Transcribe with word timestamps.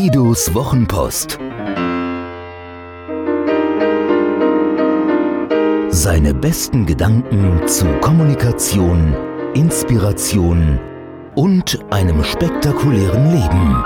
Guidos 0.00 0.54
Wochenpost. 0.54 1.38
Seine 5.90 6.32
besten 6.32 6.86
Gedanken 6.86 7.68
zu 7.68 7.84
Kommunikation, 8.00 9.14
Inspiration 9.52 10.80
und 11.34 11.78
einem 11.90 12.24
spektakulären 12.24 13.30
Leben. 13.30 13.84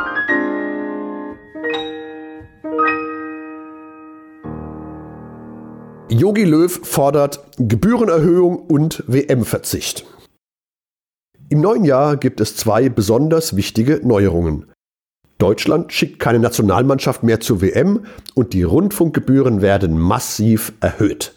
Yogi 6.10 6.44
Löw 6.44 6.80
fordert 6.84 7.44
Gebührenerhöhung 7.58 8.58
und 8.58 9.02
WM-Verzicht. 9.08 10.06
Im 11.48 11.60
neuen 11.60 11.82
Jahr 11.82 12.16
gibt 12.16 12.40
es 12.40 12.54
zwei 12.54 12.88
besonders 12.88 13.56
wichtige 13.56 14.00
Neuerungen. 14.04 14.73
Deutschland 15.38 15.92
schickt 15.92 16.18
keine 16.18 16.38
Nationalmannschaft 16.38 17.22
mehr 17.22 17.40
zur 17.40 17.60
WM 17.60 18.06
und 18.34 18.52
die 18.52 18.62
Rundfunkgebühren 18.62 19.62
werden 19.62 19.98
massiv 19.98 20.72
erhöht. 20.80 21.34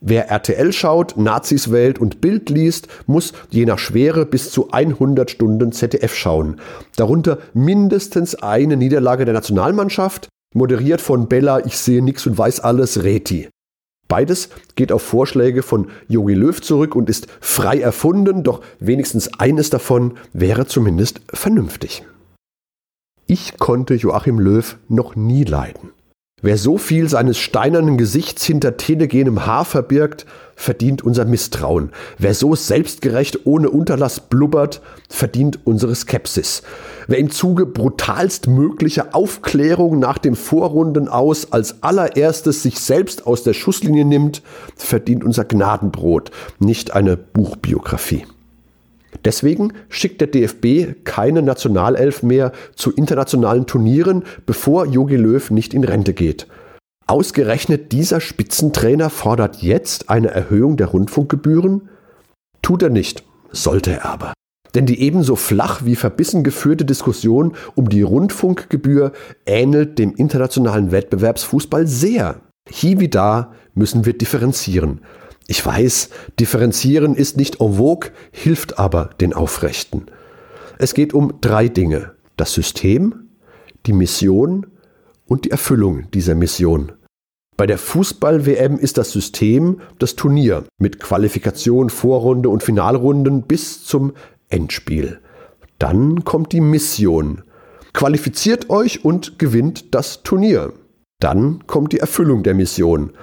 Wer 0.00 0.30
RTL 0.30 0.72
schaut, 0.72 1.18
Nazis 1.18 1.70
wählt 1.70 1.98
und 1.98 2.22
Bild 2.22 2.48
liest, 2.48 2.88
muss 3.06 3.34
je 3.50 3.66
nach 3.66 3.78
Schwere 3.78 4.24
bis 4.24 4.50
zu 4.50 4.70
100 4.70 5.30
Stunden 5.30 5.72
ZDF 5.72 6.14
schauen. 6.14 6.58
Darunter 6.96 7.38
mindestens 7.52 8.34
eine 8.34 8.78
Niederlage 8.78 9.26
der 9.26 9.34
Nationalmannschaft, 9.34 10.28
moderiert 10.54 11.02
von 11.02 11.28
Bella 11.28 11.66
Ich 11.66 11.76
sehe 11.76 12.02
nix 12.02 12.26
und 12.26 12.38
weiß 12.38 12.60
alles 12.60 13.02
Reti. 13.02 13.48
Beides 14.08 14.48
geht 14.74 14.90
auf 14.90 15.02
Vorschläge 15.02 15.62
von 15.62 15.88
Jogi 16.08 16.34
Löw 16.34 16.60
zurück 16.60 16.96
und 16.96 17.10
ist 17.10 17.28
frei 17.40 17.80
erfunden, 17.80 18.42
doch 18.42 18.62
wenigstens 18.80 19.30
eines 19.38 19.68
davon 19.68 20.14
wäre 20.32 20.66
zumindest 20.66 21.20
vernünftig. 21.32 22.02
Ich 23.32 23.58
konnte 23.58 23.94
Joachim 23.94 24.40
Löw 24.40 24.76
noch 24.88 25.14
nie 25.14 25.44
leiden. 25.44 25.90
Wer 26.42 26.58
so 26.58 26.78
viel 26.78 27.08
seines 27.08 27.38
steinernen 27.38 27.96
Gesichts 27.96 28.44
hinter 28.44 28.76
telegenem 28.76 29.46
Haar 29.46 29.64
verbirgt, 29.64 30.26
verdient 30.56 31.04
unser 31.04 31.26
Misstrauen. 31.26 31.92
Wer 32.18 32.34
so 32.34 32.56
selbstgerecht 32.56 33.46
ohne 33.46 33.70
Unterlass 33.70 34.18
blubbert, 34.18 34.82
verdient 35.08 35.60
unsere 35.64 35.94
Skepsis. 35.94 36.62
Wer 37.06 37.18
im 37.18 37.30
Zuge 37.30 37.66
brutalst 37.66 38.48
möglicher 38.48 39.14
Aufklärung 39.14 40.00
nach 40.00 40.18
dem 40.18 40.34
Vorrunden 40.34 41.06
aus 41.06 41.52
als 41.52 41.84
allererstes 41.84 42.64
sich 42.64 42.80
selbst 42.80 43.28
aus 43.28 43.44
der 43.44 43.54
Schusslinie 43.54 44.04
nimmt, 44.04 44.42
verdient 44.74 45.22
unser 45.22 45.44
Gnadenbrot, 45.44 46.32
nicht 46.58 46.94
eine 46.94 47.16
Buchbiografie. 47.16 48.24
Deswegen 49.24 49.72
schickt 49.88 50.20
der 50.20 50.28
DFB 50.28 51.04
keine 51.04 51.42
Nationalelf 51.42 52.22
mehr 52.22 52.52
zu 52.74 52.92
internationalen 52.92 53.66
Turnieren, 53.66 54.24
bevor 54.46 54.86
Jogi 54.86 55.16
Löw 55.16 55.50
nicht 55.50 55.74
in 55.74 55.84
Rente 55.84 56.14
geht. 56.14 56.46
Ausgerechnet 57.06 57.92
dieser 57.92 58.20
Spitzentrainer 58.20 59.10
fordert 59.10 59.62
jetzt 59.62 60.10
eine 60.10 60.28
Erhöhung 60.28 60.76
der 60.76 60.86
Rundfunkgebühren? 60.88 61.88
Tut 62.62 62.82
er 62.82 62.90
nicht, 62.90 63.24
sollte 63.50 63.90
er 63.90 64.06
aber. 64.06 64.32
Denn 64.74 64.86
die 64.86 65.00
ebenso 65.00 65.34
flach 65.34 65.84
wie 65.84 65.96
verbissen 65.96 66.44
geführte 66.44 66.84
Diskussion 66.84 67.56
um 67.74 67.88
die 67.88 68.02
Rundfunkgebühr 68.02 69.12
ähnelt 69.44 69.98
dem 69.98 70.14
internationalen 70.14 70.92
Wettbewerbsfußball 70.92 71.88
sehr. 71.88 72.40
Hier 72.68 73.00
wie 73.00 73.08
da 73.08 73.52
müssen 73.74 74.06
wir 74.06 74.16
differenzieren. 74.16 75.00
Ich 75.50 75.66
weiß, 75.66 76.10
differenzieren 76.38 77.16
ist 77.16 77.36
nicht 77.36 77.60
en 77.60 77.72
vogue, 77.72 78.12
hilft 78.30 78.78
aber 78.78 79.10
den 79.20 79.32
Aufrechten. 79.32 80.06
Es 80.78 80.94
geht 80.94 81.12
um 81.12 81.40
drei 81.40 81.66
Dinge. 81.66 82.12
Das 82.36 82.54
System, 82.54 83.30
die 83.84 83.92
Mission 83.92 84.68
und 85.26 85.44
die 85.44 85.50
Erfüllung 85.50 86.08
dieser 86.12 86.36
Mission. 86.36 86.92
Bei 87.56 87.66
der 87.66 87.78
Fußball-WM 87.78 88.78
ist 88.78 88.96
das 88.96 89.10
System 89.10 89.80
das 89.98 90.14
Turnier 90.14 90.66
mit 90.78 91.00
Qualifikation, 91.00 91.90
Vorrunde 91.90 92.48
und 92.48 92.62
Finalrunden 92.62 93.42
bis 93.42 93.84
zum 93.84 94.12
Endspiel. 94.50 95.18
Dann 95.80 96.22
kommt 96.22 96.52
die 96.52 96.60
Mission. 96.60 97.42
Qualifiziert 97.92 98.70
euch 98.70 99.04
und 99.04 99.40
gewinnt 99.40 99.96
das 99.96 100.22
Turnier. 100.22 100.74
Dann 101.18 101.66
kommt 101.66 101.92
die 101.92 101.98
Erfüllung 101.98 102.44
der 102.44 102.54
Mission. 102.54 103.14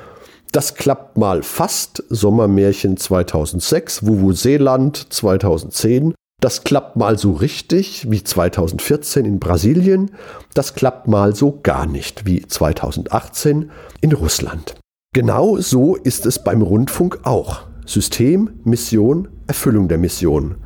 Das 0.52 0.76
klappt 0.76 1.18
mal 1.18 1.44
fast. 1.44 2.04
Sommermärchen 2.10 2.98
2006, 2.98 4.06
Wuvuseeland 4.06 5.14
2010. 5.14 6.14
Das 6.40 6.64
klappt 6.64 6.96
mal 6.96 7.18
so 7.18 7.32
richtig 7.32 8.12
wie 8.12 8.24
2014 8.24 9.26
in 9.26 9.40
Brasilien. 9.40 10.12
Das 10.54 10.76
klappt 10.76 11.08
mal 11.08 11.36
so 11.36 11.60
gar 11.64 11.86
nicht 11.88 12.26
wie 12.26 12.46
2018 12.46 13.72
in 14.02 14.12
Russland. 14.12 14.76
Genau 15.14 15.58
so 15.58 15.96
ist 15.96 16.28
es 16.28 16.44
beim 16.44 16.62
Rundfunk 16.62 17.22
auch. 17.24 17.62
System, 17.86 18.60
Mission, 18.64 19.30
Erfüllung 19.48 19.88
der 19.88 19.98
Mission. 19.98 20.58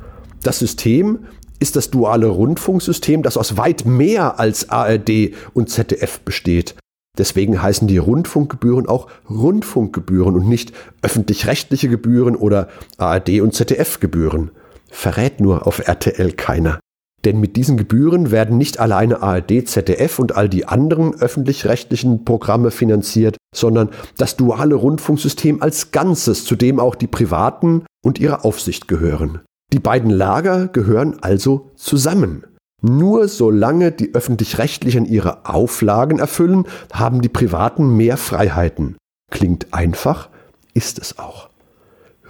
Das 0.42 0.58
System 0.58 1.26
ist 1.58 1.76
das 1.76 1.90
duale 1.90 2.26
Rundfunksystem, 2.26 3.22
das 3.22 3.36
aus 3.36 3.56
weit 3.56 3.86
mehr 3.86 4.38
als 4.40 4.68
ARD 4.68 5.32
und 5.54 5.70
ZDF 5.70 6.20
besteht. 6.20 6.74
Deswegen 7.18 7.60
heißen 7.60 7.88
die 7.88 7.98
Rundfunkgebühren 7.98 8.86
auch 8.86 9.08
Rundfunkgebühren 9.28 10.34
und 10.34 10.48
nicht 10.48 10.72
öffentlich-rechtliche 11.02 11.88
Gebühren 11.88 12.36
oder 12.36 12.68
ARD 12.96 13.40
und 13.42 13.54
ZDF-Gebühren. 13.54 14.50
Verrät 14.90 15.40
nur 15.40 15.66
auf 15.66 15.86
RTL 15.86 16.32
keiner. 16.32 16.80
Denn 17.24 17.38
mit 17.38 17.56
diesen 17.56 17.76
Gebühren 17.76 18.30
werden 18.30 18.58
nicht 18.58 18.80
alleine 18.80 19.22
ARD, 19.22 19.68
ZDF 19.68 20.18
und 20.18 20.34
all 20.34 20.48
die 20.48 20.66
anderen 20.66 21.14
öffentlich-rechtlichen 21.14 22.24
Programme 22.24 22.70
finanziert, 22.70 23.36
sondern 23.54 23.90
das 24.16 24.36
duale 24.36 24.74
Rundfunksystem 24.74 25.62
als 25.62 25.92
Ganzes, 25.92 26.44
zu 26.44 26.56
dem 26.56 26.80
auch 26.80 26.94
die 26.94 27.06
Privaten 27.06 27.84
und 28.02 28.18
ihre 28.18 28.44
Aufsicht 28.44 28.88
gehören. 28.88 29.40
Die 29.72 29.78
beiden 29.78 30.10
Lager 30.10 30.66
gehören 30.66 31.18
also 31.22 31.70
zusammen. 31.76 32.44
Nur 32.82 33.28
solange 33.28 33.92
die 33.92 34.12
öffentlich-rechtlichen 34.12 35.06
ihre 35.06 35.46
Auflagen 35.46 36.18
erfüllen, 36.18 36.66
haben 36.92 37.22
die 37.22 37.28
Privaten 37.28 37.96
mehr 37.96 38.16
Freiheiten. 38.16 38.96
Klingt 39.30 39.72
einfach, 39.72 40.28
ist 40.74 40.98
es 40.98 41.18
auch. 41.18 41.48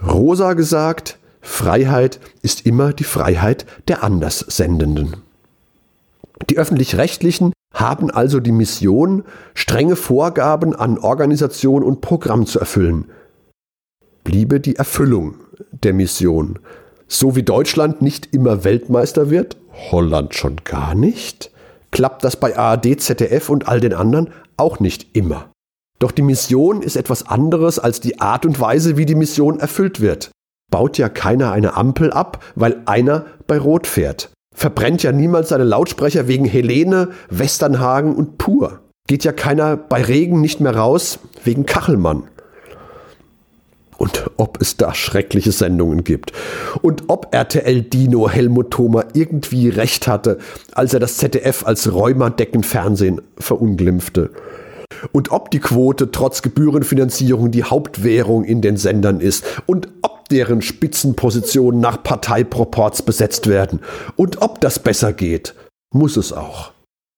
Rosa 0.05 0.53
gesagt, 0.53 1.17
Freiheit 1.41 2.19
ist 2.43 2.65
immer 2.67 2.93
die 2.93 3.03
Freiheit 3.03 3.65
der 3.87 4.03
Anderssendenden. 4.03 5.17
Die 6.49 6.57
öffentlich-rechtlichen 6.57 7.51
haben 7.73 8.11
also 8.11 8.39
die 8.39 8.51
Mission, 8.51 9.23
strenge 9.55 9.95
Vorgaben 9.95 10.75
an 10.75 10.99
Organisation 10.99 11.83
und 11.83 12.01
Programm 12.01 12.45
zu 12.45 12.59
erfüllen. 12.59 13.05
Bliebe 14.23 14.59
die 14.59 14.75
Erfüllung 14.75 15.35
der 15.71 15.93
Mission. 15.93 16.59
So 17.07 17.35
wie 17.35 17.43
Deutschland 17.43 18.01
nicht 18.01 18.33
immer 18.33 18.63
Weltmeister 18.63 19.29
wird, 19.29 19.57
Holland 19.91 20.35
schon 20.35 20.57
gar 20.63 20.95
nicht, 20.95 21.51
klappt 21.91 22.23
das 22.23 22.35
bei 22.35 22.57
ARD, 22.57 22.99
ZDF 22.99 23.49
und 23.49 23.67
all 23.67 23.79
den 23.79 23.93
anderen 23.93 24.29
auch 24.57 24.79
nicht 24.79 25.15
immer. 25.15 25.49
Doch 25.99 26.11
die 26.11 26.21
Mission 26.21 26.81
ist 26.81 26.95
etwas 26.95 27.27
anderes 27.27 27.79
als 27.79 27.99
die 27.99 28.19
Art 28.19 28.45
und 28.45 28.59
Weise, 28.59 28.97
wie 28.97 29.05
die 29.05 29.15
Mission 29.15 29.59
erfüllt 29.59 30.01
wird. 30.01 30.31
Baut 30.71 30.97
ja 30.97 31.09
keiner 31.09 31.51
eine 31.51 31.75
Ampel 31.75 32.11
ab, 32.11 32.43
weil 32.55 32.81
einer 32.85 33.25
bei 33.47 33.57
Rot 33.57 33.87
fährt. 33.87 34.31
Verbrennt 34.55 35.03
ja 35.03 35.11
niemals 35.11 35.49
seine 35.49 35.63
Lautsprecher 35.63 36.27
wegen 36.27 36.45
Helene, 36.45 37.09
Westernhagen 37.29 38.15
und 38.15 38.37
Pur. 38.37 38.79
Geht 39.07 39.23
ja 39.23 39.31
keiner 39.31 39.77
bei 39.77 40.01
Regen 40.01 40.41
nicht 40.41 40.59
mehr 40.59 40.75
raus 40.75 41.19
wegen 41.43 41.65
Kachelmann 41.65 42.23
und 43.97 44.29
ob 44.37 44.61
es 44.61 44.77
da 44.77 44.93
schreckliche 44.93 45.51
Sendungen 45.51 46.03
gibt. 46.03 46.33
Und 46.81 47.03
ob 47.07 47.33
RTL 47.33 47.81
Dino 47.81 48.29
Helmut 48.29 48.71
Thoma 48.71 49.05
irgendwie 49.13 49.69
recht 49.69 50.07
hatte, 50.07 50.37
als 50.73 50.93
er 50.93 50.99
das 50.99 51.17
ZDF 51.17 51.65
als 51.65 51.93
Rheumadeckenfernsehen 51.93 53.21
verunglimpfte. 53.37 54.31
Und 55.11 55.31
ob 55.31 55.51
die 55.51 55.59
Quote 55.59 56.11
trotz 56.11 56.41
Gebührenfinanzierung 56.41 57.51
die 57.51 57.63
Hauptwährung 57.63 58.43
in 58.43 58.61
den 58.61 58.77
Sendern 58.77 59.19
ist. 59.19 59.43
Und 59.65 59.89
ob 60.01 60.29
deren 60.29 60.61
Spitzenpositionen 60.61 61.81
nach 61.81 62.01
Parteiproports 62.01 63.01
besetzt 63.01 63.47
werden. 63.47 63.79
Und 64.15 64.41
ob 64.41 64.61
das 64.61 64.79
besser 64.79 65.13
geht. 65.13 65.55
Muss 65.93 66.17
es 66.17 66.33
auch. 66.33 66.71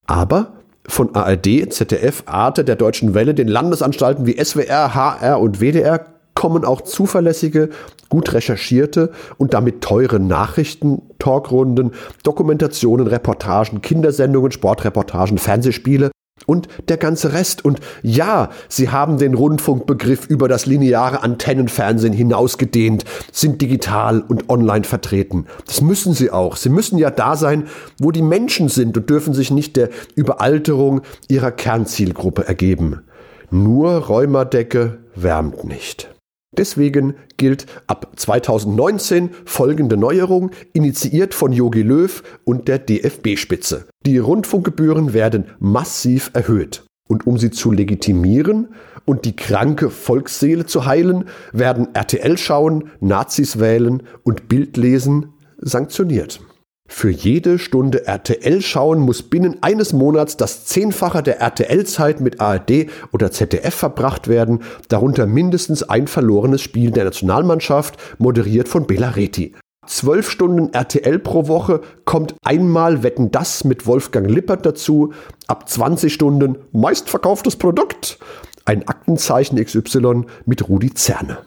Aber 0.08 0.54
von 0.88 1.16
ARD, 1.16 1.72
ZDF, 1.74 2.24
Arte, 2.26 2.64
der 2.64 2.76
Deutschen 2.76 3.14
Welle, 3.14 3.34
den 3.34 3.48
Landesanstalten 3.48 4.26
wie 4.26 4.44
SWR, 4.44 4.94
HR 4.94 5.40
und 5.40 5.60
WDR 5.60 6.15
kommen 6.46 6.64
auch 6.64 6.82
zuverlässige, 6.82 7.70
gut 8.08 8.32
recherchierte 8.34 9.12
und 9.40 9.56
damit 9.56 9.82
teure 9.82 10.20
Nachrichten, 10.20 11.02
Talkrunden, 11.18 11.90
Dokumentationen, 12.22 13.08
Reportagen, 13.08 13.82
Kindersendungen, 13.82 14.52
Sportreportagen, 14.52 15.40
Fernsehspiele 15.40 16.12
und 16.46 16.68
der 16.88 16.98
ganze 16.98 17.34
Rest. 17.34 17.66
Und 17.66 17.80
ja, 18.04 18.52
sie 18.70 18.90
haben 18.90 19.18
den 19.18 19.34
Rundfunkbegriff 19.34 20.28
über 20.28 20.48
das 20.48 20.68
lineare 20.68 21.24
Antennenfernsehen 21.24 22.14
hinausgedehnt, 22.14 23.06
sind 23.32 23.60
digital 23.60 24.22
und 24.22 24.48
online 24.48 24.84
vertreten. 24.84 25.48
Das 25.66 25.82
müssen 25.82 26.14
sie 26.14 26.30
auch. 26.30 26.58
Sie 26.58 26.70
müssen 26.70 27.00
ja 27.00 27.10
da 27.10 27.38
sein, 27.38 27.64
wo 27.98 28.12
die 28.12 28.22
Menschen 28.22 28.70
sind 28.70 28.96
und 28.96 29.10
dürfen 29.10 29.34
sich 29.34 29.50
nicht 29.50 29.78
der 29.78 29.90
Überalterung 30.14 31.02
ihrer 31.28 31.52
Kernzielgruppe 31.52 32.48
ergeben. 32.48 33.02
Nur 33.50 33.94
Räumerdecke 33.94 35.00
wärmt 35.16 35.64
nicht. 35.64 36.15
Deswegen 36.58 37.16
gilt 37.38 37.66
ab 37.88 38.14
2019 38.16 39.30
folgende 39.46 39.98
Neuerung, 39.98 40.52
initiiert 40.74 41.34
von 41.34 41.52
Jogi 41.52 41.82
Löw 41.82 42.24
und 42.44 42.68
der 42.68 42.80
DFB-Spitze. 42.80 43.88
Die 44.06 44.18
Rundfunkgebühren 44.18 45.14
werden 45.14 45.46
massiv 45.60 46.32
erhöht. 46.34 46.84
Und 47.08 47.28
um 47.28 47.38
sie 47.38 47.52
zu 47.52 47.72
legitimieren 47.72 48.70
und 49.06 49.26
die 49.26 49.36
kranke 49.36 49.90
Volksseele 49.90 50.66
zu 50.66 50.86
heilen, 50.86 51.26
werden 51.52 51.90
RTL 51.94 52.38
schauen, 52.38 52.90
Nazis 53.00 53.60
wählen 53.60 54.04
und 54.24 54.48
Bild 54.48 54.78
lesen 54.78 55.34
sanktioniert. 55.58 56.40
Für 56.88 57.10
jede 57.10 57.58
Stunde 57.58 58.06
RTL 58.08 58.62
schauen 58.62 59.00
muss 59.00 59.24
binnen 59.24 59.58
eines 59.62 59.92
Monats 59.92 60.38
das 60.38 60.66
Zehnfache 60.66 61.24
der 61.24 61.42
RTL-Zeit 61.42 62.22
mit 62.22 62.40
ARD 62.40 62.88
oder 63.12 63.32
ZDF 63.32 63.74
verbracht 63.74 64.28
werden, 64.28 64.62
darunter 64.88 65.26
mindestens 65.26 65.84
ein 65.84 66.08
verlorenes 66.08 66.62
Spiel 66.62 66.92
der 66.92 67.06
Nationalmannschaft, 67.06 67.98
moderiert 68.20 68.70
von 68.70 68.86
Bela 68.86 69.10
Reti. 69.10 69.56
Zwölf 69.88 70.30
Stunden 70.30 70.74
RTL 70.74 71.20
pro 71.20 71.48
Woche 71.48 71.82
kommt 72.06 72.36
einmal 72.44 73.04
Wetten 73.04 73.32
das 73.32 73.64
mit 73.64 73.86
Wolfgang 73.86 74.30
Lippert 74.30 74.66
dazu, 74.66 75.14
ab 75.48 75.68
20 75.70 76.14
Stunden 76.14 76.58
meistverkauftes 76.72 77.56
Produkt, 77.56 78.20
ein 78.66 78.88
Aktenzeichen 78.88 79.64
XY 79.64 80.26
mit 80.46 80.70
Rudi 80.70 80.94
Zerne. 80.94 81.40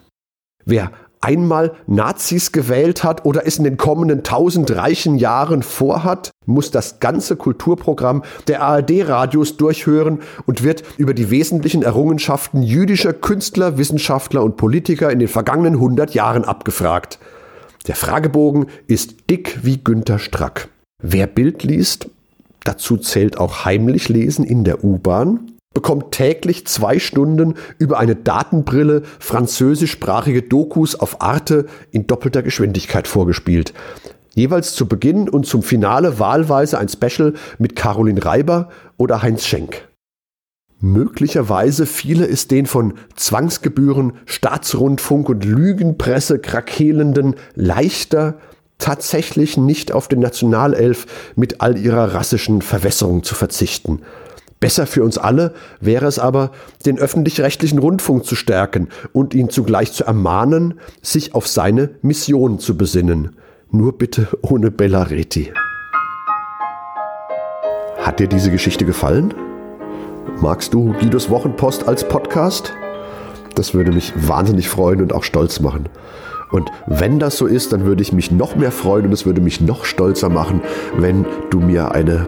Wer 0.65 0.91
einmal 1.21 1.73
Nazis 1.87 2.51
gewählt 2.51 3.03
hat 3.03 3.25
oder 3.25 3.45
es 3.45 3.57
in 3.57 3.63
den 3.63 3.77
kommenden 3.77 4.23
tausend 4.23 4.75
reichen 4.75 5.15
Jahren 5.15 5.63
vorhat, 5.63 6.31
muss 6.45 6.71
das 6.71 6.99
ganze 6.99 7.35
Kulturprogramm 7.35 8.23
der 8.47 8.61
ARD-Radios 8.61 9.57
durchhören 9.57 10.19
und 10.45 10.63
wird 10.63 10.83
über 10.97 11.13
die 11.13 11.29
wesentlichen 11.29 11.83
Errungenschaften 11.83 12.61
jüdischer 12.63 13.13
Künstler, 13.13 13.77
Wissenschaftler 13.77 14.43
und 14.43 14.57
Politiker 14.57 15.11
in 15.11 15.19
den 15.19 15.27
vergangenen 15.27 15.75
100 15.75 16.13
Jahren 16.13 16.45
abgefragt. 16.45 17.19
Der 17.87 17.95
Fragebogen 17.95 18.67
ist 18.87 19.29
dick 19.29 19.59
wie 19.63 19.77
Günter 19.83 20.19
Strack. 20.19 20.69
Wer 21.01 21.27
Bild 21.27 21.63
liest, 21.63 22.09
dazu 22.63 22.97
zählt 22.97 23.37
auch 23.37 23.65
heimlich 23.65 24.09
lesen 24.09 24.43
in 24.43 24.63
der 24.63 24.83
U-Bahn, 24.83 25.48
bekommt 25.79 26.11
täglich 26.11 26.67
zwei 26.67 26.99
Stunden 26.99 27.53
über 27.77 27.99
eine 27.99 28.17
Datenbrille 28.17 29.03
französischsprachige 29.17 30.41
Dokus 30.41 30.99
auf 30.99 31.21
Arte 31.21 31.67
in 31.91 32.05
doppelter 32.05 32.43
Geschwindigkeit 32.43 33.07
vorgespielt. 33.07 33.73
Jeweils 34.35 34.75
zu 34.75 34.89
Beginn 34.89 35.29
und 35.29 35.45
zum 35.45 35.63
Finale 35.63 36.19
wahlweise 36.19 36.77
ein 36.77 36.89
Special 36.89 37.33
mit 37.59 37.77
Caroline 37.77 38.25
Reiber 38.25 38.67
oder 38.97 39.21
Heinz 39.21 39.45
Schenk. 39.45 39.87
Möglicherweise 40.81 41.85
fiele 41.85 42.27
es 42.27 42.49
den 42.49 42.65
von 42.65 42.95
Zwangsgebühren, 43.15 44.17
Staatsrundfunk 44.25 45.29
und 45.29 45.45
Lügenpresse 45.45 46.39
krakelenden 46.39 47.35
leichter, 47.55 48.37
tatsächlich 48.79 49.55
nicht 49.55 49.93
auf 49.93 50.09
den 50.09 50.19
Nationalelf 50.19 51.05
mit 51.37 51.61
all 51.61 51.77
ihrer 51.77 52.13
rassischen 52.13 52.61
Verwässerung 52.61 53.23
zu 53.23 53.33
verzichten. 53.33 54.01
Besser 54.59 54.87
für 54.87 55.03
uns 55.03 55.17
alle 55.17 55.53
wäre 55.79 56.05
es 56.05 56.19
aber, 56.19 56.51
den 56.85 56.99
öffentlich-rechtlichen 56.99 57.79
Rundfunk 57.79 58.25
zu 58.25 58.35
stärken 58.35 58.89
und 59.13 59.33
ihn 59.33 59.49
zugleich 59.49 59.93
zu 59.93 60.03
ermahnen, 60.03 60.79
sich 61.01 61.33
auf 61.33 61.47
seine 61.47 61.91
Mission 62.01 62.59
zu 62.59 62.75
besinnen. 62.75 63.37
Nur 63.71 63.97
bitte 63.97 64.27
ohne 64.41 64.69
Bellareti. 64.69 65.53
Hat 67.99 68.19
dir 68.19 68.27
diese 68.27 68.51
Geschichte 68.51 68.83
gefallen? 68.83 69.33
Magst 70.41 70.73
du 70.73 70.93
Guidos 70.99 71.29
Wochenpost 71.29 71.87
als 71.87 72.05
Podcast? 72.05 72.73
Das 73.55 73.73
würde 73.73 73.93
mich 73.93 74.11
wahnsinnig 74.15 74.67
freuen 74.67 75.01
und 75.01 75.13
auch 75.13 75.23
stolz 75.23 75.61
machen. 75.61 75.87
Und 76.51 76.69
wenn 76.87 77.19
das 77.19 77.37
so 77.37 77.45
ist, 77.45 77.71
dann 77.71 77.85
würde 77.85 78.01
ich 78.01 78.11
mich 78.11 78.31
noch 78.31 78.55
mehr 78.55 78.71
freuen 78.71 79.05
und 79.05 79.13
es 79.13 79.25
würde 79.25 79.39
mich 79.39 79.61
noch 79.61 79.85
stolzer 79.85 80.29
machen, 80.29 80.61
wenn 80.97 81.25
du 81.49 81.59
mir 81.59 81.91
eine 81.91 82.27